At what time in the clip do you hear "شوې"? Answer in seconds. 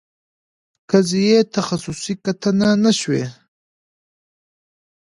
2.99-3.23